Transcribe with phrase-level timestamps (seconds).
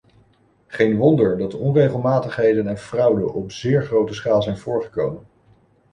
[0.67, 5.25] Geen wonder dat onregelmatigheden en fraude op zeer grote schaal zijn voorgekomen.